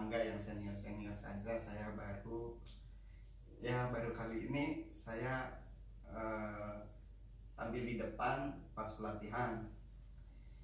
[0.00, 2.56] mangga yang senior senior saja saya baru
[3.60, 5.60] ya baru kali ini saya
[6.08, 6.88] eh,
[7.52, 9.68] tampil di depan pas pelatihan.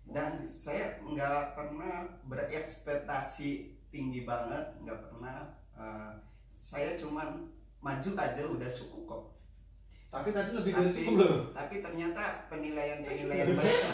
[0.09, 6.13] Dan saya nggak pernah berekspektasi tinggi banget nggak pernah eh,
[6.49, 7.53] saya cuman
[7.85, 9.25] maju aja udah cukup kok.
[10.09, 11.37] Tapi tadi lebih dari tapi, cukup loh.
[11.53, 13.91] tapi ternyata penilaian penilaian mereka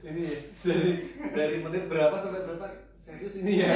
[0.00, 0.22] Ini
[0.64, 0.90] dari
[1.36, 3.72] dari menit berapa sampai berapa serius ini ya.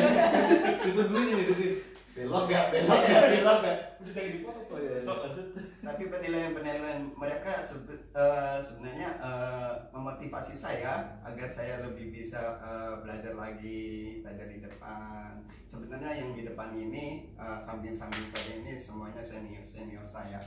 [0.84, 1.74] Ditungguin ini, ditungguin.
[2.14, 3.78] Belok gak, belok gak, belok gak.
[3.98, 4.62] Udah jadi dipotong.
[4.70, 5.02] Oh iya.
[5.02, 5.46] Lanjut.
[5.84, 12.94] tapi penilaian penilaian mereka sebe- eh, sebenarnya eh, memotivasi saya agar saya lebih bisa eh,
[13.04, 19.22] belajar lagi belajar di depan sebenarnya yang di depan ini eh, samping-samping saya ini semuanya
[19.22, 20.40] senior senior saya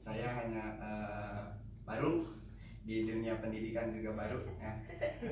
[0.00, 1.40] saya hanya eh,
[1.84, 2.24] baru
[2.80, 4.72] di dunia pendidikan juga baru ya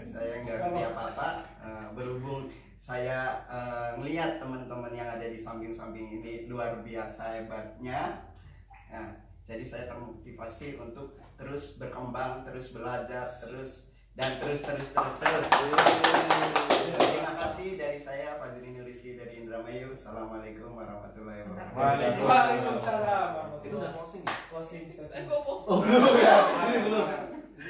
[0.05, 1.29] saya nggak ngerti apa-apa
[1.65, 8.25] eh, berhubung saya eh, melihat teman-teman yang ada di samping-samping ini luar biasa hebatnya
[8.89, 15.47] Nah, jadi saya termotivasi untuk terus berkembang, terus belajar, terus dan terus terus terus terus.
[16.89, 19.93] Terima kasih dari saya Fajri Nurisi dari Indramayu.
[19.93, 22.25] Assalamualaikum warahmatullahi wabarakatuh.
[22.25, 23.29] Waalaikumsalam.
[23.61, 24.35] Itu udah closing ya?
[24.49, 24.83] closing.
[24.89, 25.69] Eh, gopo.
[25.69, 26.37] Oh belum ya?
[26.65, 27.07] Ini belum.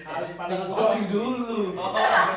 [0.06, 1.62] Harus paling closing dulu.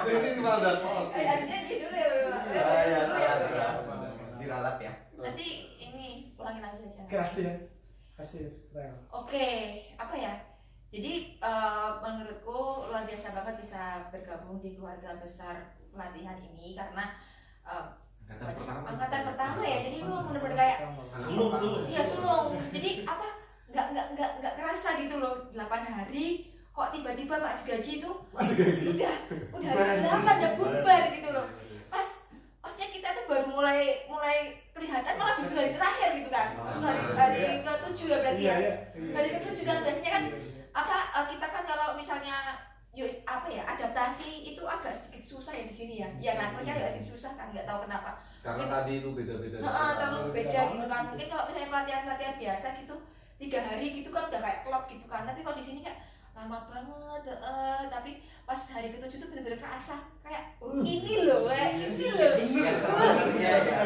[0.10, 1.26] Ini cuma udah Eh, closing.
[1.30, 2.08] Aja dulu ya,
[2.52, 2.60] bro.
[2.62, 3.74] Ya, ya, salah, Oke, salah.
[3.80, 4.08] oke.
[4.38, 4.94] Diralat ya.
[5.16, 7.04] Nanti ini ulangin lagi aja.
[7.08, 7.48] Kreatif.
[8.14, 8.94] Hasil real.
[9.10, 9.48] Oke,
[9.96, 10.34] apa ya?
[10.92, 15.56] Jadi eh, menurutku luar biasa banget bisa bergabung di keluarga besar
[15.90, 17.16] pelatihan ini karena
[17.64, 17.86] eh,
[18.22, 18.86] Angkatan pertama.
[18.88, 19.80] angkatan pertama ya.
[19.82, 20.78] Jadi lu bener-bener kayak
[21.16, 21.84] Sulung, sulung.
[21.86, 22.48] Iya sulung.
[22.70, 23.28] Jadi apa?
[23.68, 25.48] Nggak nggak nggak nggak kerasa gitu loh.
[25.52, 26.26] 8 hari
[26.72, 28.90] kok tiba-tiba Mas Gagi itu gitu.
[28.96, 29.16] udah
[29.52, 31.48] udah hari delapan udah bubar gitu loh.
[31.88, 32.10] Pas
[32.60, 33.80] maksudnya kita tuh baru mulai
[34.12, 34.38] mulai
[34.76, 36.48] kelihatan malah justru hari terakhir gitu kan.
[36.60, 38.60] Waktu hari hari ke tujuh ya berarti Iya, ya.
[38.60, 39.14] iya.
[39.16, 40.64] Hari ketujuh kan biasanya kan Iya, iya.
[40.76, 42.36] apa eh, kita kan kalau misalnya
[42.92, 46.10] yuk apa ya adaptasi itu agak sedikit susah ya di sini ya.
[46.20, 46.48] Iya kan?
[46.52, 48.12] Maksudnya agak sedikit susah kan nggak tahu kenapa.
[48.44, 49.58] Karena tadi itu beda-beda.
[49.64, 51.02] Heeh, terlalu Beda gitu kan.
[51.08, 52.96] Mungkin kalau misalnya pelatihan-pelatihan biasa gitu
[53.40, 55.24] tiga hari gitu kan udah kayak klub gitu kan.
[55.24, 55.98] Tapi kalau di sini kayak
[56.32, 58.12] lama banget, eh tapi
[58.42, 63.52] pas hari ketujuh tuh bener-bener kerasa kayak oh, ini loh, weh, ini loh, Yang sebenarnya
[63.64, 63.82] ya.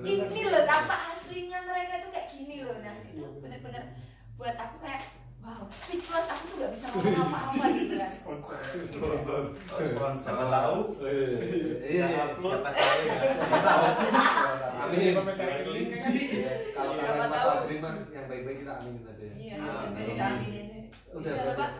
[0.00, 2.74] ini loh tampak aslinya mereka tuh kayak gini loh.
[2.80, 3.94] Nah itu bener-bener
[4.34, 5.02] buat aku kayak
[5.40, 8.10] wow speechless aku tuh gak bisa ngomong apa-apa gitu kan.
[8.18, 8.58] Sponsor.
[8.88, 9.40] Sponsor.
[9.72, 10.32] Oh, sponsor.
[10.32, 10.76] Siapa tahu?
[11.84, 12.24] Iya, iya.
[12.34, 13.16] Siapa tahu ya.
[13.40, 13.84] Siapa tahu.
[14.80, 15.12] Amin.
[15.12, 17.42] Iya, Kalau kalian Mas.
[17.44, 19.34] Fajri mah yang baik-baik kita aminin aja ya.
[19.36, 19.92] Iya, Amin.
[19.96, 20.48] jadi kami
[21.10, 21.18] ini.
[21.18, 21.52] Udah Iya.
[21.58, 21.70] Pak.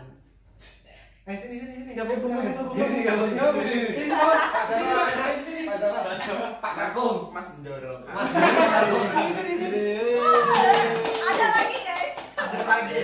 [1.28, 2.54] Eh sini sini sini sekalian.
[2.58, 3.30] gabung, Ini gabung.
[3.38, 3.62] gabung.
[3.62, 4.66] Ini, Pak.
[4.70, 7.16] Jawa, Pak Jawa, Pak Kasum.
[7.30, 8.02] Mas Doro.
[8.02, 9.02] Mas Kasum.
[9.06, 9.84] Sini, sini, sini.
[11.22, 12.16] Ada lagi guys.
[12.34, 12.98] Ada lagi.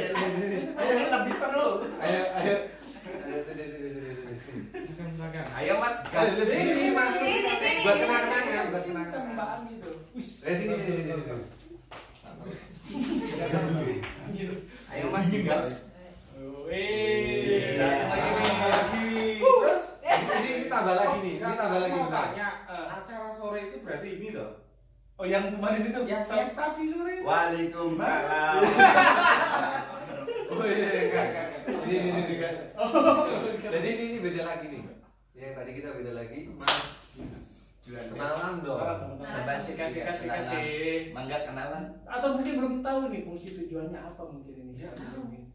[0.77, 1.69] Ayo lebih seru.
[2.03, 2.57] Ayo ayo.
[3.07, 4.11] Ayo sini sini sini
[4.43, 4.61] sini.
[5.55, 5.97] Ayo Mas.
[6.11, 7.15] Ayo sini Mas.
[7.15, 7.81] Sini, sini.
[7.87, 9.59] Buat kenang-kenangan, buat Sama Mbak kenang-kenangan.
[9.63, 9.95] Ami tuh.
[10.19, 10.29] Wih.
[10.51, 11.15] Eh sini sini sini.
[14.35, 14.57] sini.
[14.91, 15.86] Ayo Mas digas.
[25.27, 27.27] Oh yang kemarin itu Yang yang tadi sore itu?
[27.27, 28.63] Waalaikumsalam.
[30.47, 31.47] Oh iya, iya, enggak, enggak.
[31.67, 32.55] Ini, ini, ini, enggak.
[33.59, 34.83] Jadi ini, ini beda lagi nih.
[35.35, 36.71] Yang tadi kita beda lagi, Mas.
[37.83, 38.07] Jualan.
[38.15, 39.19] Kenalan dong.
[39.19, 41.11] Coba sih kasih kasih kasih.
[41.11, 41.91] Mangga kenalan.
[42.07, 44.87] Atau mungkin belum tahu nih fungsi tujuannya apa mungkin ini.
[44.87, 44.95] Ya.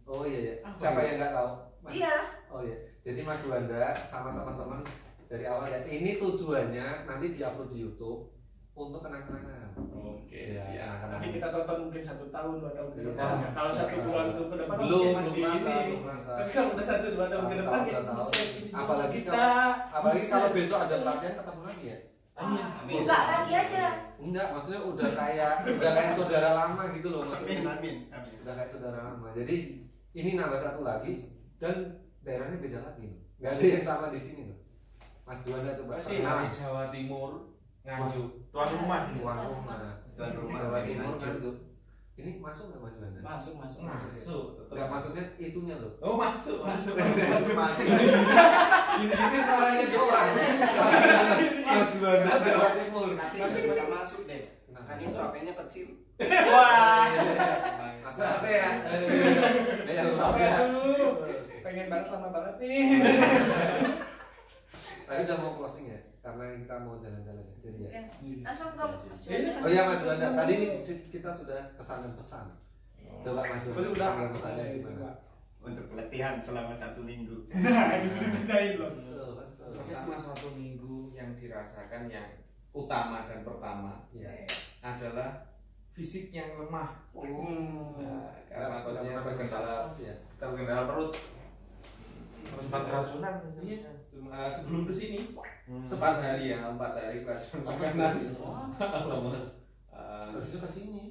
[0.03, 0.55] Oh iya, iya.
[0.67, 1.07] Apa Siapa ya?
[1.07, 1.49] yang nggak tahu?
[1.95, 2.15] Iya.
[2.51, 2.75] Oh iya.
[3.07, 4.83] Jadi Mas Wanda sama teman-teman
[5.31, 5.79] dari awal ya.
[5.88, 8.41] Ini tujuannya nanti diupload di YouTube
[8.73, 9.69] untuk kenang-kenangan.
[9.93, 10.83] Oke, Ya, siap.
[10.87, 11.11] anak-anak.
[11.13, 13.07] Nanti kita tonton mungkin satu tahun, dua tahun ke Iya.
[13.11, 13.33] depan.
[13.35, 13.49] ya.
[13.51, 15.95] Kalau satu bulan ke depan Belum, masih merasa, ini.
[16.23, 19.45] Tapi kalau udah satu dua tahun ke depan bisa ini Apalagi kita.
[19.91, 20.31] Apalagi bisa.
[20.31, 21.97] kalau besok ada pelatihan ketemu lagi ya.
[22.31, 22.63] Iya.
[22.81, 22.95] Amin.
[22.97, 23.85] Buka lagi aja.
[24.17, 27.57] Enggak, maksudnya udah kayak udah kayak saudara lama gitu loh Amin maksudnya.
[27.69, 28.33] amin amin.
[28.41, 29.27] Udah kayak saudara lama.
[29.35, 29.56] Jadi
[30.13, 31.12] ini nambah satu lagi
[31.57, 31.75] dan
[32.21, 33.07] daerahnya beda lagi.
[33.38, 34.57] Nggak ada yang sama di sini loh.
[35.21, 36.00] Mas Juanda coba.
[36.00, 37.50] Masih Jawa Timur,
[37.81, 38.30] Nganjuk.
[38.54, 39.00] Tuan rumah.
[39.10, 39.78] Tuan rumah.
[40.13, 41.56] Tuan rumah Jawa Timur Nganjuk.
[42.12, 43.19] Ini masuk nggak Mas Juanda?
[43.24, 44.10] Masuk, masuk, masuk.
[44.13, 44.45] Masuk.
[44.69, 45.89] Enggak maksudnya itunya loh.
[46.06, 46.94] Oh masuk, masuk.
[47.01, 47.86] Masuk masuk.
[49.01, 50.30] Ini ini suaranya doang.
[51.66, 53.10] Mas Juanda Jawa Timur.
[53.18, 54.44] Nanti bisa masuk deh.
[54.72, 55.88] Kan itu HP-nya kecil.
[56.22, 57.07] Wah.
[58.06, 58.69] Masa apa ya?
[58.86, 60.51] Eh, ya, lupa Apa ya.
[60.68, 61.10] tuh?
[61.63, 62.86] Pengen banget lama banget nih.
[65.07, 66.00] Tadi udah mau closing ya?
[66.21, 67.56] Karena kita mau jalan-jalan ya.
[67.65, 67.89] Jadi ya.
[67.89, 68.01] Ya,
[68.45, 68.85] langsung ke
[69.25, 72.45] Ini Oh iya Mas Juanda, tadi ini kita sudah kesan dan pesan.
[73.25, 75.13] Coba Mas Juanda, kesan dan pesannya Itu, gimana?
[75.62, 78.94] Untuk pelatihan selama satu minggu Nah, ditanyain loh.
[78.97, 79.69] Betul, betul.
[79.89, 82.29] Selama satu minggu yang dirasakan yang
[82.71, 84.45] utama dan pertama Iya.
[84.81, 85.50] adalah
[85.91, 87.01] fisik yang lemah.
[87.13, 87.97] Hmm.
[88.00, 90.15] Nah, karena pernah terkendala ya.
[90.39, 91.13] terkendala perut.
[92.57, 93.33] Sempat keracunan.
[93.57, 93.91] Iya.
[94.11, 95.17] Eh, sebelum ke sini
[95.61, 95.83] Hmm.
[95.83, 98.13] empat hari ya empat hari keracunan makanan.
[99.11, 99.45] Lemes.
[99.88, 101.01] Eh, Harusnya ke sini.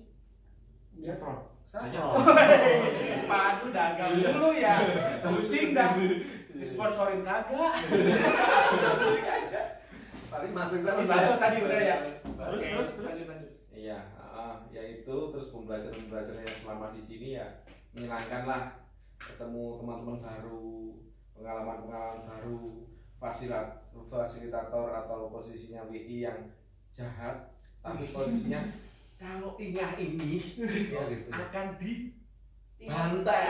[1.00, 1.38] Saffron.
[1.64, 2.12] Saffron.
[3.30, 4.74] Padu dagang dulu ya.
[5.24, 5.96] Pusing dah.
[6.50, 7.72] Disponsorin kagak.
[10.30, 11.08] Paling masuk Tapi terus.
[11.08, 11.96] bakso tadi udah ya.
[12.22, 13.16] Terus terus terus.
[13.70, 13.96] Iya,
[14.68, 17.46] ya itu terus pembelajaran-pembelajaran yang selama di sini ya
[17.90, 18.62] menyenangkan lah
[19.16, 21.00] ketemu teman-teman baru,
[21.40, 22.84] pengalaman-pengalaman baru,
[23.16, 26.38] fasilat, fasilitator atau posisinya WI yang
[26.92, 28.60] jahat, tapi posisinya
[29.16, 30.40] kalau ingah ini
[30.92, 31.28] Oh gitu.
[31.32, 31.66] akan
[32.80, 32.88] Iya.
[32.88, 33.44] dibantai.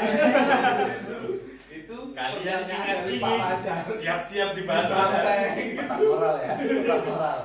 [1.79, 3.31] itu Kalian ingat ini.
[3.95, 5.79] Siap-siap Dibantai.
[5.79, 7.39] Pesan moral ya, pesan moral.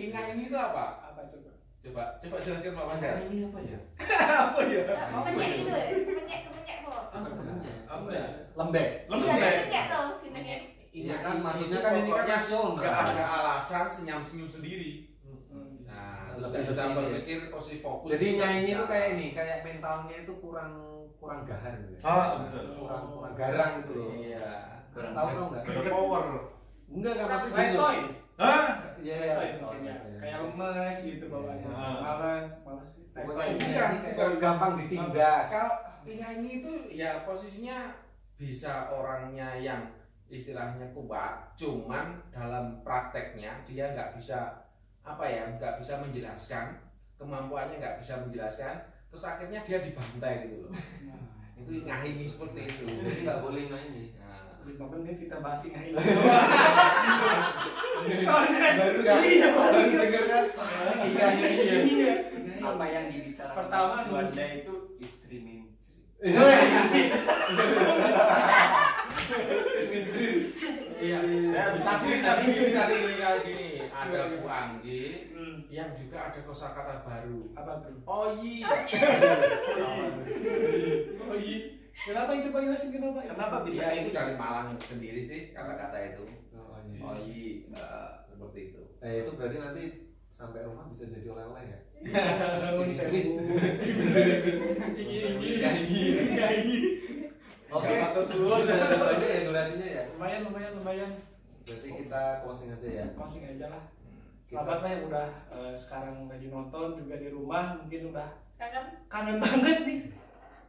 [0.00, 1.12] Ingah ini itu apa?
[1.12, 1.52] Apa coba?
[1.84, 3.14] Coba, coba jelaskan Pak Fajar.
[3.28, 3.78] Ini apa ya?
[4.16, 4.82] apa ya?
[5.28, 7.04] Kemenyek gitu ya, kemenyek kemenyek kok.
[7.84, 8.26] Apa ya?
[8.56, 8.88] Lembek.
[9.04, 9.28] Lembek.
[9.28, 10.56] Iya, kemenyek tuh jenenge.
[11.16, 12.76] Iya kan, maksudnya kan ini kan pokoknya nasional.
[12.76, 14.90] Gak ada alasan senyum-senyum sendiri.
[15.24, 15.80] Hmm.
[15.88, 18.08] Nah, Lebih lebih bisa berpikir posisi fokus.
[18.12, 20.72] Jadi nyanyi itu kayak ini, kayak mentalnya itu kurang
[21.16, 21.96] kurang gahar gitu.
[21.96, 22.04] ya.
[22.04, 22.64] Ah, betul.
[22.84, 24.10] Kurang kurang garang gitu loh.
[24.12, 24.48] Iya.
[24.92, 25.62] Tahu tahu enggak?
[25.64, 26.26] Berpower.
[26.92, 27.88] Enggak kan maksudnya gini loh.
[27.88, 27.98] Letoy.
[28.36, 28.64] Hah?
[29.00, 29.34] Iya, iya.
[29.56, 29.96] mungkin ya.
[29.96, 30.18] iya.
[30.20, 31.68] Kayak lemes gitu bawaannya.
[31.72, 31.96] Ah.
[32.04, 32.88] Males, males.
[33.16, 35.48] Pokoknya ini gampang ditindas.
[35.48, 38.04] Kalau nyanyi itu ya posisinya
[38.36, 39.95] bisa orangnya yang
[40.26, 44.66] istilahnya kuat, cuman dalam prakteknya dia nggak bisa
[45.06, 46.82] apa ya, nggak bisa menjelaskan
[47.16, 48.74] kemampuannya nggak bisa menjelaskan,
[49.08, 50.72] terus akhirnya dia dibantai gitu loh.
[51.08, 51.22] Nah,
[51.56, 52.84] Itu ngahingi seperti itu.
[52.84, 54.12] Jadi nggak boleh nyanyi.
[54.20, 55.96] Nah, menit kita bahas ini ini.
[58.06, 59.18] Baru kan?
[59.24, 60.44] Iya, baru denger kan?
[61.06, 61.78] Iya iya iya.
[61.82, 62.14] Iya.
[62.66, 65.66] apa yang dibicarakan Pertama, Juanda itu istri menteri
[71.06, 71.18] Iya.
[71.52, 72.54] Ya, bisa Tadi nih.
[72.58, 73.88] gini kayak.
[73.96, 75.56] Ada Bu Anggi Hmm.
[75.68, 77.40] yang juga ada kosakata baru.
[77.54, 77.94] Apa tuh?
[78.02, 78.60] Oyi.
[81.22, 81.58] Oh iya.
[81.96, 83.24] Kenapa itu Pak jelasin kenapa?
[83.24, 84.14] Kenapa bisa Ya itu ini?
[84.14, 86.24] dari Malang sendiri sih kata-kata itu.
[86.52, 87.00] Oh, iya.
[87.02, 87.42] Oyi
[87.72, 88.82] eh, seperti itu.
[89.00, 89.84] Eh itu berarti nanti
[90.28, 91.78] sampai rumah bisa jadi oleh-oleh ya?
[92.60, 93.40] Bangun sewu.
[94.92, 95.18] Iki
[95.64, 96.78] iki.
[97.66, 97.92] Oke.
[97.98, 98.62] Matur suwun.
[98.62, 100.02] Itu aja ya durasinya ya.
[100.14, 101.10] Lumayan lumayan lumayan.
[101.66, 103.06] Berarti kita closing aja ya.
[103.14, 103.82] Masing aja lah.
[104.46, 108.86] Selamat lah yang udah eh, sekarang lagi nonton juga di rumah mungkin udah Kangen.
[109.10, 109.98] kangen banget nih.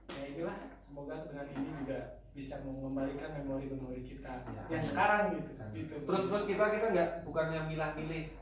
[0.09, 1.99] Ya inilah semoga dengan ini juga
[2.33, 4.61] bisa mengembalikan memori-memori kita Ya.
[4.69, 5.51] yang sekarang gitu.
[5.73, 5.93] gitu.
[6.03, 8.33] Terus terus kita kita nggak bukannya milah-milih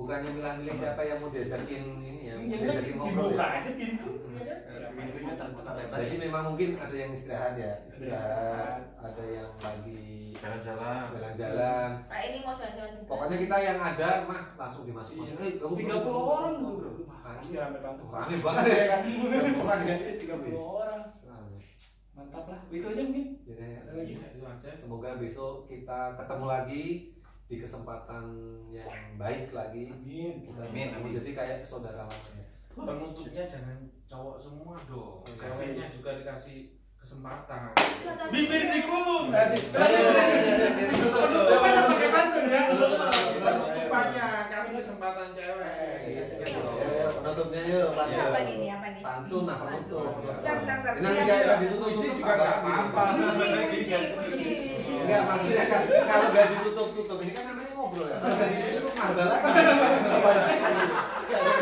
[0.00, 3.54] bukannya milah-milih siapa yang mau diajakin ini ya, mau ya kan diajakin ngobrol dibuka ya.
[3.54, 4.32] aja pintu Hmm.
[4.32, 4.58] ya kan?
[4.70, 5.98] Yang Pintunya terbuka lebar.
[5.98, 10.00] Jadi memang mungkin ada yang istirahat ya, Ada yang istirahat, ada yang lagi
[10.32, 11.04] Jalan-jalan.
[11.12, 11.90] jalan-jalan.
[12.02, 13.06] Nah, ini mau jalan-jalan juga.
[13.06, 15.20] Pokoknya kita yang ada mah langsung dimasuk Iya.
[15.22, 15.36] masuk.
[15.38, 16.74] Eh, kamu 30 belum- orang tuh.
[17.02, 18.04] Wah, Pasti rame banget.
[18.06, 19.00] Rame banget ya kan.
[19.60, 19.96] Orang ya.
[20.16, 21.02] 30 orang.
[21.22, 21.56] Rame.
[22.10, 22.60] Mantap lah.
[22.68, 23.26] Itu aja mungkin.
[23.46, 24.12] Lagi?
[24.16, 24.70] Itu aja.
[24.72, 26.84] Semoga besok kita ketemu lagi
[27.50, 28.30] di kesempatan
[28.70, 29.90] yang baik lagi.
[29.90, 30.46] Amin.
[30.46, 31.12] Kita Amin, bisa amin.
[31.18, 32.46] jadi kayak saudara lama ya.
[32.70, 35.26] Penutupnya jangan cowok semua dong.
[35.26, 37.74] Ceweknya juga dikasih kesempatan.
[38.30, 39.34] Bibir dikulum.
[39.34, 39.58] Tadi.
[40.94, 42.62] Penutupan pakai pantun ya.
[42.70, 45.70] Penutupannya kasih kesempatan cewek.
[46.06, 47.88] Ya, penutupnya yuk.
[47.98, 48.54] Apa nih?
[48.62, 49.02] Ini apa nih?
[49.02, 50.94] Pantun bentar.
[50.94, 53.02] Ini nanti nggak ditutup juga nggak apa-apa.
[53.18, 54.69] Puisi, puisi, puisi.
[55.10, 58.22] Enggak, maksudnya kan kalau nggak ditutup-tutup ini kan namanya ngobrol ya.
[58.22, 59.50] Nggak ditutup marbal lagi.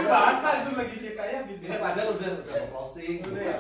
[0.05, 1.40] Bahas lah itu lagi kita ya.
[1.49, 3.25] Ini padahal udah udah closing.
[3.25, 3.57] Udah ya.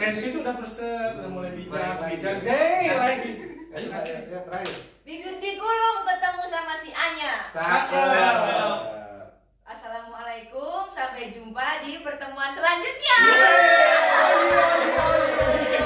[0.00, 2.40] Tensi itu udah perset, udah mulai bijak, bijak.
[2.40, 3.60] Zey lagi.
[3.76, 4.88] Ayo, terakhir.
[5.04, 7.52] Bibir digulung ketemu sama si Anya.
[7.52, 9.04] Cakep.
[9.68, 13.16] Assalamualaikum, sampai jumpa di pertemuan selanjutnya.
[14.56, 15.83] Yeay.